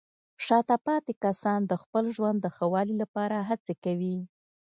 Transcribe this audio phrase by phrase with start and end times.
[0.45, 4.17] شاته پاتې کسان د خپل ژوند د ښه والي لپاره هڅې کوي.